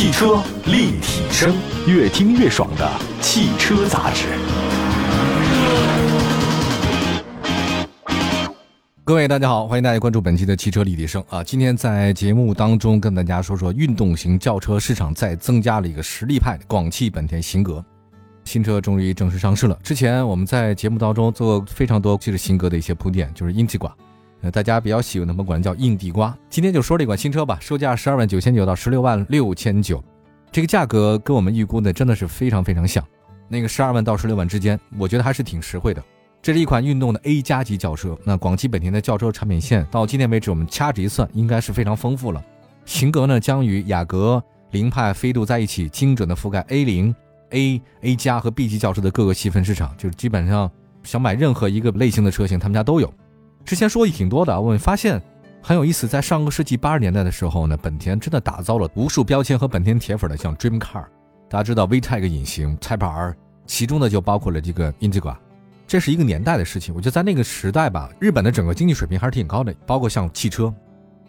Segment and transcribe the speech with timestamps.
[0.00, 1.54] 汽车立体声，
[1.86, 4.28] 越听越爽的汽车杂志。
[9.04, 11.44] 各位大家好，欢迎大家关注本期的汽车立体声啊！
[11.44, 17.84] 今天在节目当中跟大家说说运动型轿车市场再增加了一个实力派——广汽本田型格
[18.46, 19.78] 新车终于正式上市了。
[19.82, 23.94] 之前我们在节目当中做过非常多就是型格的一些铺垫，就是英气挂。
[24.40, 26.36] 那，大家比较喜欢的，我们管叫硬地瓜。
[26.48, 30.02] 今天就说这款新车吧，售价十二万九千九到十六万六千九，
[30.50, 33.04] 这个价格跟我们预估的真的是非常非常像。
[33.48, 36.02] 那个十二万到十六万之间，我觉得还是挺实惠的。
[36.40, 38.16] 这是一款运动的 A 加级轿车。
[38.24, 42.42] 那广汽本田的轿车产品线到今天为止，我们掐指一算，应该是非常丰富了。
[42.86, 47.14] 型格呢，将与雅阁、凌派、飞度在一起，精准的覆盖 A 零、
[47.50, 50.70] A、A 加和 B 级轿车的各个细分市场，就是基本上
[51.02, 53.12] 想买任何一个类型的车型，他们家都有。
[53.70, 55.22] 之前说的挺多的，我们发现
[55.62, 56.08] 很有意思。
[56.08, 61.04] 在上个世纪八十年代的时候呢，本田真的打造了无数标签和本田铁粉的，像 Dream Car，
[61.48, 63.32] 大家知道 VTEC 隐形 Type R，
[63.66, 65.36] 其中呢就包括了这个 Integra，
[65.86, 66.92] 这是一个年代的事情。
[66.92, 70.74] 我觉得在那个时代吧，日本的整个经济水平还是挺高的，包括像汽车。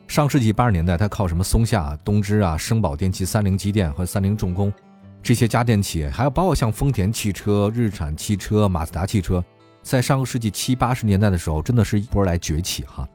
[0.07, 4.73] 上世纪八十年代，它靠什么松下、东芝啊、生宝电器、三菱机电和三菱重工
[5.21, 9.45] 这些家电企业，还有包括像丰田汽车、日产汽车、马自达汽车。
[9.81, 13.07] 在上个世纪七八十年代的时候，真的是一波来崛起哈，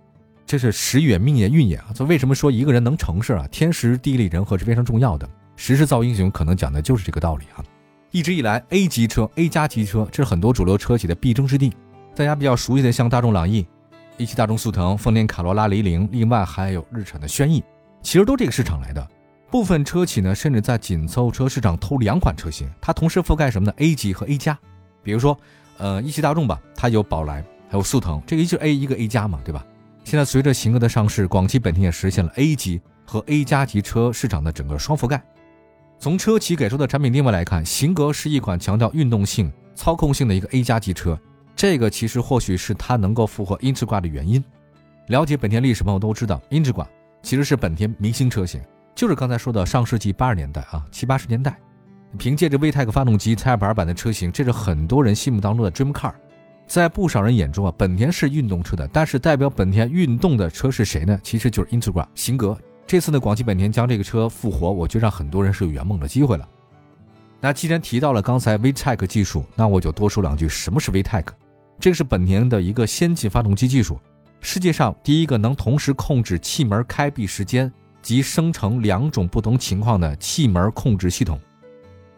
[0.45, 1.86] 这是时也命也运也啊。
[1.95, 3.47] 这为什么说一个人能成事啊？
[3.48, 5.28] 天时地利人和是非常重要的。
[5.55, 7.64] 时势造英雄，可能讲的就是这个道理啊。
[8.11, 11.72] 一直以来，A 级车、A 加级车，这是很多主流车企的必争之地。
[12.14, 13.67] 大家比较熟悉的，像大众朗逸、
[14.17, 17.62] 一汽大众速腾、丰田卡罗拉、雷凌，另外还有日产的轩逸，
[18.03, 19.06] 其实都这个市场来的。
[19.50, 24.59] 部分车企呢，甚至在紧凑车市场偷两款车型，它同时覆盖什么呢？A 级和 A 加，
[25.03, 25.39] 比如说。
[25.78, 29.64] 呃，一汽大众吧，它有宝来，还有速腾，这个一是 A 一个 A 加嘛，对吧？
[30.05, 35.22] 现在随着型格的上市，广汽本田也实现了 A 级和 A 加级车市场的整个双覆盖。
[35.98, 41.19] 从车企给出的产品定位来看，型格是一款强调运动性、操控性的一个 A 加级车，
[41.56, 44.43] 这个其实或许是它能够复活英仕挂的原因。
[45.08, 46.87] 了解本田历史朋友都知道，英仕挂
[47.22, 48.60] 其实是本田明星车型，
[48.94, 51.58] 就是刚才说的上世纪八十年代啊，七八十年代。
[52.19, 56.12] 凭借着 VTEC 发动机、Type R 版的车型，这是很多人心目当中的 Dream Car。
[56.67, 61.19] 在不少人眼中啊，本田是运动车的，但是代表本田运动的车是谁呢？
[61.22, 62.59] 其实就是 Integra 型格。
[62.87, 66.49] 这次呢，广汽本田将这个车复活，我觉得让很多人是有圆梦的机会了。
[67.41, 71.25] 那既然提到了刚才 VTEC 技术，那我就多说两句，什么是 VTEC？
[71.78, 74.00] 这是本田的一个先进发动机技术，
[74.41, 77.71] 世界上第一个能同时控制气门开闭时间
[78.03, 81.38] 及生成两种不同情况的气门控制系统。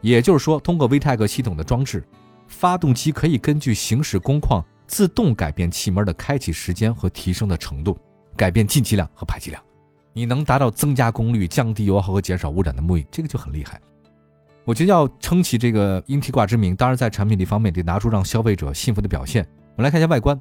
[0.00, 2.04] 也就是说，通过 VTEC 系统的装置，
[2.46, 7.98] 发动机可以根据行驶工况自动改变气门的开启时间和提升的程度，
[8.36, 9.62] 改变进气量和排气量，
[10.12, 13.80] 你能达到增加功率、降低油耗和减少污染的目的，这个就很厉害。
[14.64, 19.42] 我觉得要撑起这个英提挂之名，当然在产品力方面得拿出让消费者信服的表现。
[19.76, 20.38] 我们来看一下外观，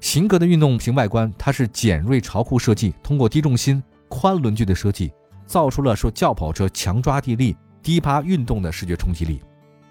[0.00, 5.12] 型格的运动型外观，它是简锐潮酷设计，通过低重心、宽轮距的设计，
[5.46, 7.56] 造出了说轿跑车强抓地力。
[7.82, 9.40] 低趴运动的视觉冲击力，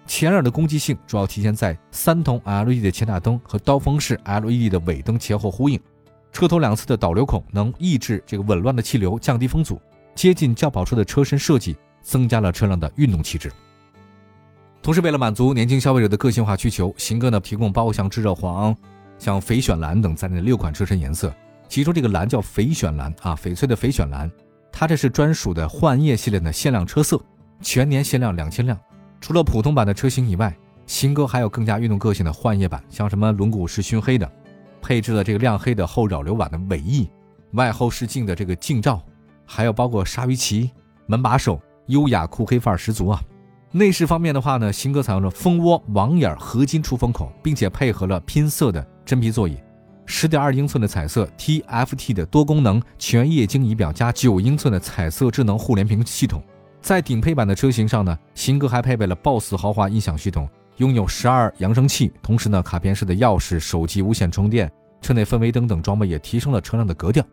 [0.06, 5.80] 前脸的攻击性主要体现在三通 LED 的前大灯和刀锋式 LED 的尾灯前后呼应，
[6.32, 9.80] 车头两侧的导流孔能抑制这个紊乱的气流，降低风阻，
[10.14, 13.50] 接近轿跑车的车身设计，增加了车辆的运动气质。
[14.82, 18.76] 同时，为了满足年轻消费者的个性化需求，型哥呢提供包括像炙热黄、
[19.18, 21.34] 像翡选蓝等在内的六款车身颜色，
[21.68, 24.30] 其中这个蓝叫翡选蓝啊，翡翠的翡选蓝，
[24.70, 27.20] 它这是专属的幻夜系列的限量车色。
[27.60, 28.78] 全年限量两千辆，
[29.20, 30.56] 除了普通版的车型以外，
[30.86, 34.30] 新哥还有更加运动个性的幻夜版，像什么轮毂是熏黑的，
[34.80, 37.10] 配置了这个亮黑的后扰流板的尾翼，
[37.52, 39.02] 外后视镜的这个镜罩，
[39.44, 40.70] 还有包括鲨鱼鳍、
[41.06, 43.20] 门把手，优雅酷黑范儿十足啊。
[43.72, 49.58] 内饰方面的话呢，新哥采用了蜂窝网眼合金出风口，并且配合了拼色的真皮座椅，
[50.06, 56.42] 十点二英寸的彩色 TFT 的多功能全液晶仪表加九英寸的彩色智能互联屏系统。
[56.86, 64.70] 在顶配版的车型上呢，型格还配备了 BOSS 豪华音响系统，拥有十二扬声器，同时呢，卡片式的钥匙、手机无线充电、
[65.02, 67.24] 车内氛围灯等装备也提升了车辆的格调。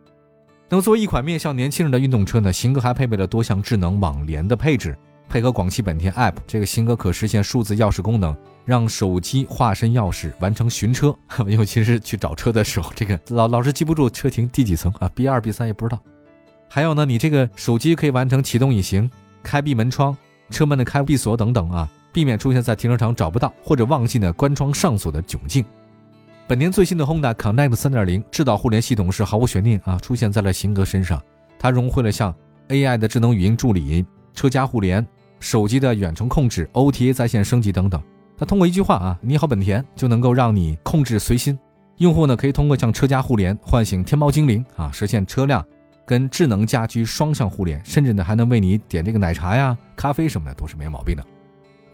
[0.68, 4.98] 那么作为一款面向年轻人的运动车呢，型格还配备了多项智能网联的配置，
[5.28, 11.16] 配合广汽本田 App，这个型格可实现数字钥匙功能，让手机化身钥匙完成寻车，
[11.46, 16.02] 尤其是去找车的时候，这个老老是记不住车停第几层啊，B 二 B 三也不知道。
[16.68, 19.08] 还有呢，你这个手机可以完成启动隐形。
[19.44, 20.16] 开闭门窗、
[20.50, 25.64] 车门的开闭锁等等啊，避免出现在停车场找不到或者忘记呢关窗上锁的窘境。
[26.48, 31.22] 本田最新的 Honda Connect 3.0智导互联系统是毫无悬念啊，出现在了型格身上。
[31.58, 32.34] 它融汇了像
[32.68, 34.04] AI 的智能语音助理、
[34.34, 35.06] 车家互联、
[35.40, 38.02] 手机的远程控制、OTA 在线升级等等。
[38.36, 41.58] 它通过一句话啊，你好本田就能够让你控制随心。
[41.98, 45.64] 用户呢可以通过像车家互联唤醒天猫精灵啊，实现车辆
[46.06, 51.24] 跟智能家居双向互联，甚至呢还能为你点这个奶茶呀、咖啡什么的都是没毛病的。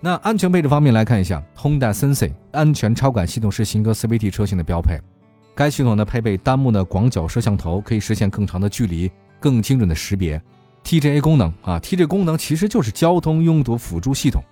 [0.01, 4.99] 那安全配置方面来看一下，Honda Sensing 安全超感系统是新歌 CVT 车型的标配。
[5.55, 10.41] 该系统呢配备单目的广角摄像头，可以实现更长的距离、更精准的识别。
[10.83, 14.43] TGA 功能啊，TGA 功能其实就是交通拥堵辅助系统，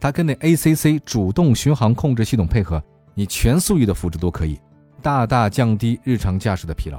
[0.00, 2.82] 它跟那 ACC 主动巡航控制系统配合，
[3.12, 4.58] 你全速域的辅助都可以，
[5.02, 6.98] 大大降低日常驾驶的疲劳。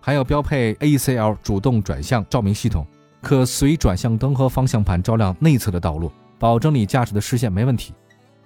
[0.00, 2.86] 还有标配 ACL 主动转向照明系统，
[3.20, 6.10] 可随转向灯和方向盘照亮内侧的道路。
[6.38, 7.92] 保证你驾驶的视线没问题。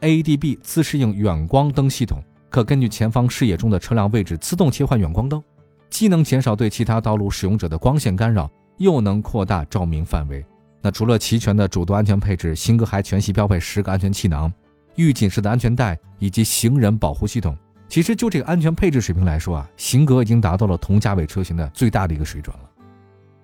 [0.01, 2.19] ADB 自适应远光灯系统
[2.51, 5.43] 可根据前方视野中的车辆位置自动切换远光灯，
[5.89, 10.45] 既能减少对其他道路使用者的光线干扰，又能扩大照明范围。
[10.83, 14.53] 那除了齐全的主动安全配置，新歌还全系标配十个安全气囊、
[14.97, 17.57] 预警式的安全带以及行人保护系统。
[17.95, 22.63] 其实就这个安全配置水平来说啊，型格已经达到了同价位车型的最大的一个水准了。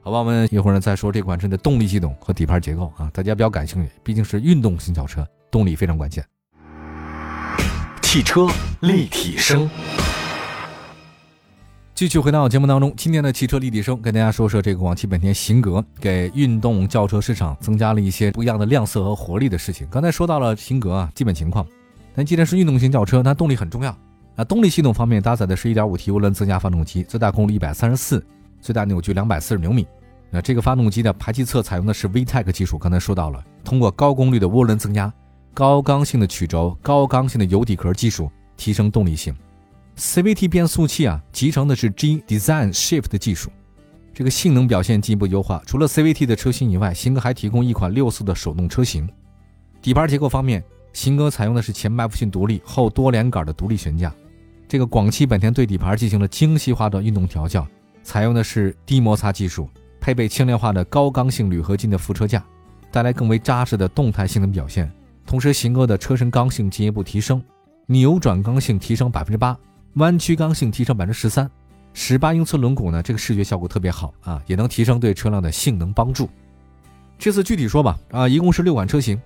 [0.02, 6.24] 好吧，我们一会儿呢再说这款车的动力系统和底盘结构啊，大家比较感兴趣，毕竟是运动型轿车，动力非常关键。
[8.02, 8.48] 汽车
[8.80, 9.70] 立体声，
[11.94, 19.86] 继续回到节目当中，今天的汽车立体声跟大家说说这个广汽本田型格给运动轿车市场增加了一些不一样的亮色和活力的事情。
[19.88, 21.64] 刚才说到了型格啊，基本情况，
[22.16, 23.96] 但既然是运动型轿车，那动力很重要。
[24.36, 28.22] 那动力系统方面搭载的是 1.5T 涡轮增压发动机，最大功率134。
[28.62, 29.86] 最大扭矩两百四十牛米，
[30.30, 35.10] 那这个发动机的排气侧采用的是 VTEC 技术，刚才说到了，通过高功率的涡轮增压、
[35.54, 39.34] 高刚性的曲轴、高刚性的油底壳技术提升动力性。
[39.96, 43.50] CVT 变速器啊，集成的是 G Design Shift 的技术，
[44.12, 45.62] 这个性能表现进一步优化。
[45.64, 49.08] 除了 CVT 的车型以外，新哥还提供一款六速的手动车型。
[49.80, 54.12] 底盘结构方面，新歌采用的是前麦弗逊独立、后多连杆的独立悬架。
[54.68, 57.66] 这个广汽本田对底盘进行了精细化的运动调教。
[58.02, 59.68] 采用的是低摩擦技术，
[60.00, 62.42] 配备轻量化的高刚性铝合金的副车架，
[62.90, 64.90] 带来更为扎实的动态性能表现。
[65.26, 67.42] 同时，型格的车身刚性进一步提升，
[67.86, 69.56] 扭转刚性提升百分之八，
[69.94, 71.48] 弯曲刚性提升百分之十三。
[71.92, 76.28] 十八英寸轮毂呢，这个视觉效果特别好啊，也能提升对车辆的性能帮助。
[77.18, 79.20] 这次具体说吧，啊，一共是六款车型，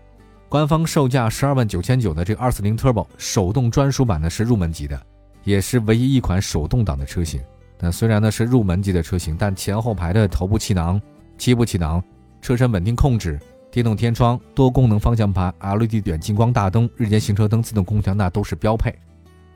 [0.54, 4.96] 官方售价十二万九千九的这个二四零 Turbo 手动专属版呢是入门级的，
[5.42, 7.40] 也是唯一一款手动挡的车型。
[7.80, 11.02] 那虽然呢是入门级的车型，但前后排的头部气囊、
[11.36, 12.00] 七部气囊、
[12.40, 13.36] 车身稳定控制、
[13.68, 18.94] 电动天窗、多功能方向盘、LED 远近光大灯、日间行车灯、自动空调，那都是标配。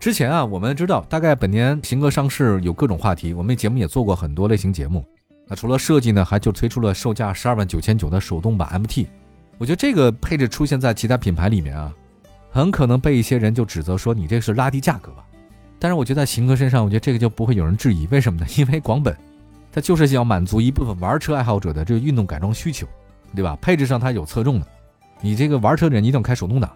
[0.00, 5.04] 之前啊，我们知道大概本田型格上市有各种话题，我们节目也做过很多类型节目。
[5.46, 9.06] 那除了设计呢，还就推出了售价十二万九千九的手动版 MT。
[9.58, 11.92] 我觉得这个配置出现在其他品牌里面啊，
[12.50, 15.24] 很可能被一些人就指责说你这是拉低价格吧。
[15.80, 18.46] 但是我觉得在型格身上，我觉得这个就不会有人质疑，为什么呢？
[18.56, 19.16] 因为广本，
[19.72, 22.86] 它就是要满足一部分玩车爱好者的这个运动改装需求，
[23.34, 23.58] 对吧？
[23.60, 24.66] 配置上它有侧重的，
[25.20, 26.70] 你这个玩车的人一定开手动挡。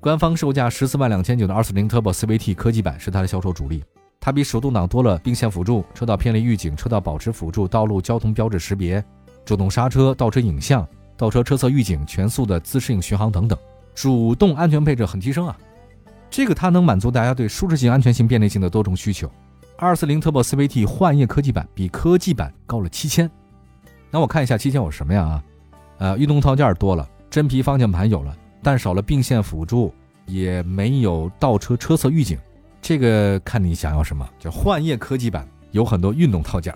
[0.00, 3.82] 官方售价十四万两千九的二四零 Turbo CVT 科技版是它的销售主力，
[4.20, 9.04] 它比手动挡多了并线辅助、车道偏离预警、车道保持辅助、道路交通标志识别、
[9.44, 10.86] 主动刹车、倒车影像、
[11.18, 13.58] 倒车车侧预警、全速的自适应巡航等等，
[13.94, 15.58] 主动安全配置很提升啊。
[16.30, 19.28] 这个它能满足大家对舒适性、安全性、便利性的多种需求。
[19.76, 23.28] 二四零 Turbo CVT 幻夜科技版比科技版高了七千。
[24.10, 25.22] 那我看一下七千有什么呀？
[25.22, 25.44] 啊，
[25.98, 29.92] 呃，运动套件多了，真皮方向盘有了，但少了并线辅助，
[30.26, 32.38] 也没有倒车车侧预警。
[32.80, 34.28] 这个看你想要什么。
[34.38, 36.72] 就幻夜科技版有很多运动套件。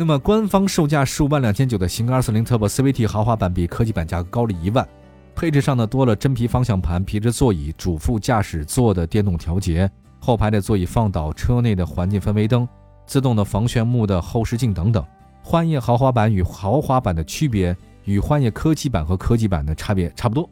[0.00, 4.88] 那么官方售价十五万两千九的型二四零 Turbo CVT 豪华版比科技版价格高了一万。
[5.36, 12.66] 配置上呢，多了真皮方向盘、皮质座椅、主副驾驶座的电动调节、后排的座椅放倒、车内的环境氛围灯、
[13.06, 15.04] 自动的防眩目的后视镜等等。
[15.42, 17.76] 幻夜豪华版与豪华版的区别，
[18.06, 20.48] 与幻夜科技版和科技版的差别差不多。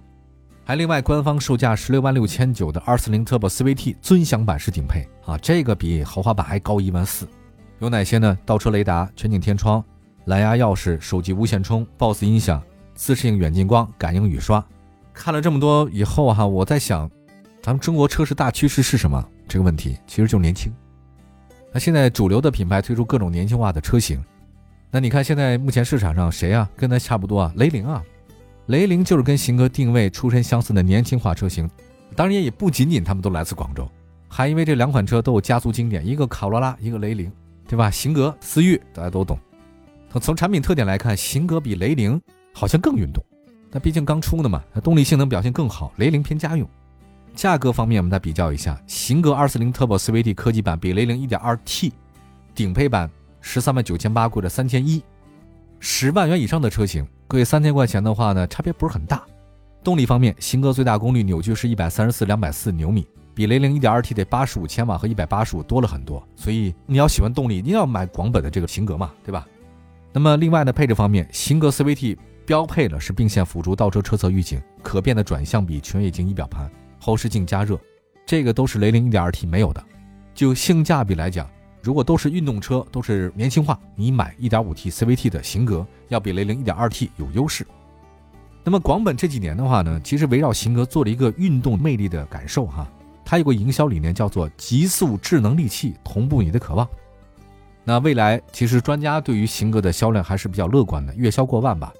[0.62, 7.26] 还另外，官方售价十六万六千九的二四零 Turbo CVT 尊享版是顶配啊，这个比豪华版还高一万四。
[7.80, 8.36] 有哪些呢？
[8.44, 9.82] 倒车雷达、全景天窗、
[10.24, 12.60] 蓝牙钥匙、手机无线充、BOSS 音响、
[12.94, 14.64] 自适应远近光、感应雨刷。
[15.12, 17.08] 看了这么多以后哈，我在想，
[17.62, 19.24] 咱们中国车市大趋势是什么？
[19.46, 20.72] 这个问题其实就年轻。
[21.72, 24.20] 那现在主流的品牌推出各种年轻化的车型，
[24.90, 26.68] 那你看现在目前市场上谁啊？
[26.76, 27.52] 跟它差不多啊？
[27.56, 28.02] 雷凌啊，
[28.66, 31.70] 雷凌就是跟型格定位出身相似的年轻化车型。
[32.16, 33.88] 当然也不仅仅他们都来自广州，
[34.28, 37.30] 还因为这两款车都有家族经典，一个卡罗拉，一个雷凌，
[37.68, 37.88] 对吧？
[37.90, 39.38] 型格、思域大家都懂。
[40.20, 42.20] 从产品特点来看，型格比雷凌
[42.52, 43.22] 好像更运动。
[43.70, 45.92] 那毕竟刚出的嘛，它动力性能表现更好。
[45.96, 46.66] 雷凌偏家用，
[47.34, 51.92] 价格方面我们再比较一下，型格240 Turbo CVT 科技版比雷凌 1.2T
[52.54, 53.10] 顶配版
[53.42, 55.04] 十三万九千八贵了三千一，
[55.78, 59.22] 十万元以上的车型贵三千块钱的话呢，差别不是很大。
[59.84, 63.06] 动力方面，型格最大功率扭矩是一百三十四两百四牛米，
[63.38, 66.20] 比雷凌 1.2T 的八十五千瓦和一百八十五多了很多。
[66.34, 69.46] 所以你要喜欢动力，你要买广本的这个型格嘛，对吧？
[70.12, 76.68] 那么另外呢配置方面，型格 CVT 标配了是并线辅助倒车车侧预警、可变的转向比、全液晶仪表盘、
[76.98, 77.78] 后视镜加热，
[78.26, 79.80] 这个都是雷凌 1.2T 没有的。
[80.34, 81.48] 就性价比来讲，
[81.80, 87.64] 如果都是运动车，都是年轻化，你买 1.5T CVT 的型格要比雷凌 1.2T 有优势。
[88.64, 92.90] 那么广本这几年的话呢，其实围绕型格做了一个运动魅力的感受哈，
[93.30, 96.88] 它有个营销理念叫做极速智能利器同步你的渴望。
[97.84, 101.92] 那未来其实专家对于型格的销量还是比较乐观的，月销过万吧。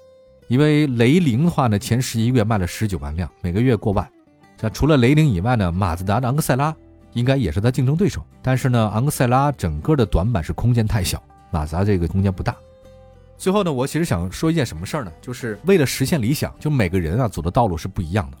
[0.47, 4.09] 因为雷凌的话呢，前十一月卖了十九万辆，每个月过万。
[4.57, 6.75] 这除了雷凌以外呢，马自达的昂克赛拉
[7.13, 8.25] 应该也是它竞争对手。
[8.41, 11.21] 但是呢，昂克赛拉整个的短板是空间太小，
[11.51, 12.55] 马自达这个空间不大。
[13.37, 15.11] 最后呢，我其实想说一件什么事儿呢？
[15.21, 18.37] 就是为了实现理想，就每个人啊走的道路是不一样的。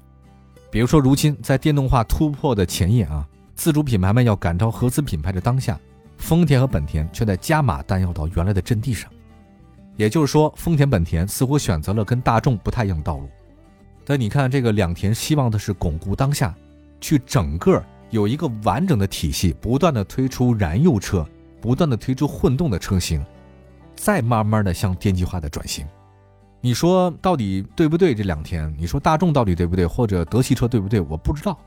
[0.71, 5.79] 比如说，如今在电动化突破的前夜啊，自主品牌们要赶超合资品牌的当下，
[6.17, 9.09] 丰田和本田却在加码弹药到原来的阵地上。
[9.97, 13.27] 也就是说，丰田、本田似乎选择了跟大众不太一样的道路。
[14.05, 16.55] 但你看，这个两田希望的是巩固当下，
[17.01, 21.27] 去整个有一个完整的体系，不断的推出燃油车，
[21.59, 23.23] 不断的推出混动的车型。
[23.95, 25.85] 再慢慢的向电气化的转型，
[26.61, 28.13] 你说到底对不对？
[28.13, 30.99] 这两天你说大众到底对不对，或者德系车对不对？
[30.99, 31.57] 我不知道，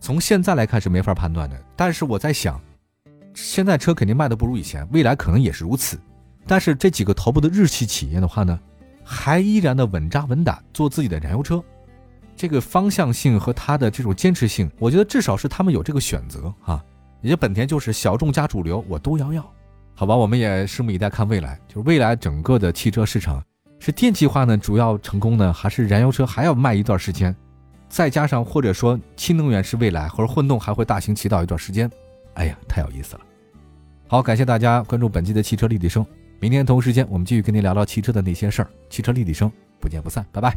[0.00, 1.62] 从现在来看是没法判断的。
[1.76, 2.60] 但是我在想，
[3.34, 5.98] 现在车肯定卖的不如以前，未来可能也是如此。
[6.46, 8.58] 但是这几个头部的日系企业的话呢，
[9.04, 11.62] 还依然的稳扎稳打做自己的燃油车，
[12.34, 16.82] 这个方向性和它的这种坚持性，我觉得至少是他们有这个选择啊。
[17.20, 19.48] 也就本田就是小众加主流，我都要要。
[19.94, 21.60] 好吧，我们也拭目以待，看未来。
[21.68, 23.40] 就是未来整个的汽车市场
[23.84, 27.34] 是电气化呢，主要成功呢，还是燃油车还要卖一段时间？
[27.88, 31.90] 再加上或者说新能源是未来，或者混动还会大行其道一段时间？
[32.34, 33.20] 哎呀，太有意思了。
[34.06, 36.06] 好，感谢大家关注本期的汽车立体声。
[36.38, 38.70] 明天同时间我们继续跟您聊聊汽车的那些事儿。
[38.88, 40.56] 汽车立体声，不见不散，拜拜。